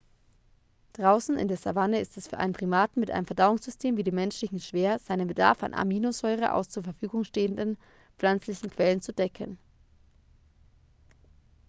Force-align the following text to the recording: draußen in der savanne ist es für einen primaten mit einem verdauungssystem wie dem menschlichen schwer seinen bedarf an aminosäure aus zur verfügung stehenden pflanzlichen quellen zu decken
draußen 0.93 1.37
in 1.37 1.47
der 1.47 1.57
savanne 1.57 1.99
ist 1.99 2.17
es 2.17 2.27
für 2.27 2.39
einen 2.39 2.53
primaten 2.53 2.99
mit 3.01 3.11
einem 3.11 3.27
verdauungssystem 3.27 3.97
wie 3.97 4.03
dem 4.03 4.15
menschlichen 4.15 4.59
schwer 4.59 4.97
seinen 4.97 5.27
bedarf 5.27 5.61
an 5.61 5.75
aminosäure 5.75 6.53
aus 6.55 6.69
zur 6.69 6.81
verfügung 6.81 7.23
stehenden 7.23 7.77
pflanzlichen 8.17 8.71
quellen 8.71 9.01
zu 9.03 9.13
decken 9.13 9.59